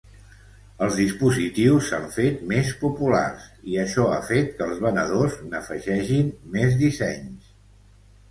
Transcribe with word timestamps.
Els 0.83 0.95
dispositius 0.99 1.89
s'han 1.89 2.07
fet 2.15 2.39
més 2.51 2.71
populars, 2.79 3.45
i 3.73 3.77
això 3.83 4.07
ha 4.13 4.17
fet 4.31 4.49
que 4.61 4.65
els 4.69 4.81
venedors 4.85 5.35
n'afegeixin 5.51 6.31
més 6.57 6.81
dissenys. 6.83 7.53